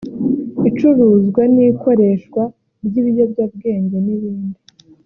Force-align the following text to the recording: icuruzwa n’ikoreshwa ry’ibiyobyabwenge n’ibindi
icuruzwa 0.69 1.41
n’ikoreshwa 1.53 2.43
ry’ibiyobyabwenge 2.85 3.97
n’ibindi 4.05 4.59